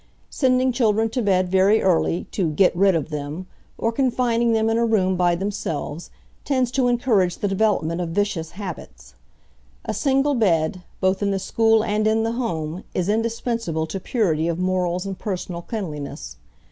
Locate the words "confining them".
3.91-4.67